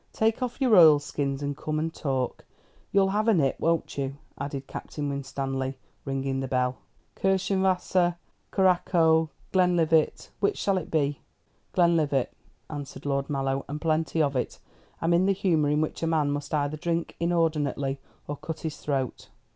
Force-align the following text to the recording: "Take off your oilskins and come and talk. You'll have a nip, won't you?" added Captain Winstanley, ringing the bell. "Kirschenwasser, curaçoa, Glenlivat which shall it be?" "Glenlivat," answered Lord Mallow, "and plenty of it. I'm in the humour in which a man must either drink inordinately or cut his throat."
"Take 0.13 0.41
off 0.41 0.59
your 0.59 0.75
oilskins 0.77 1.43
and 1.43 1.55
come 1.55 1.77
and 1.77 1.93
talk. 1.93 2.43
You'll 2.91 3.09
have 3.09 3.27
a 3.27 3.35
nip, 3.35 3.59
won't 3.59 3.99
you?" 3.99 4.15
added 4.35 4.65
Captain 4.65 5.09
Winstanley, 5.09 5.77
ringing 6.05 6.39
the 6.39 6.47
bell. 6.47 6.79
"Kirschenwasser, 7.15 8.15
curaçoa, 8.51 9.29
Glenlivat 9.53 10.31
which 10.39 10.57
shall 10.57 10.79
it 10.79 10.89
be?" 10.89 11.21
"Glenlivat," 11.75 12.31
answered 12.67 13.05
Lord 13.05 13.29
Mallow, 13.29 13.63
"and 13.69 13.79
plenty 13.79 14.23
of 14.23 14.35
it. 14.35 14.57
I'm 15.03 15.13
in 15.13 15.27
the 15.27 15.33
humour 15.33 15.69
in 15.69 15.81
which 15.81 16.01
a 16.01 16.07
man 16.07 16.31
must 16.31 16.51
either 16.51 16.77
drink 16.77 17.15
inordinately 17.19 17.99
or 18.27 18.37
cut 18.37 18.61
his 18.61 18.77
throat." 18.77 19.29